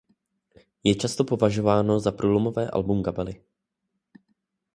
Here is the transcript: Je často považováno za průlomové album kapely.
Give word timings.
Je 0.83 0.95
často 0.95 1.23
považováno 1.23 1.99
za 1.99 2.11
průlomové 2.11 2.69
album 2.71 3.03
kapely. 3.03 3.43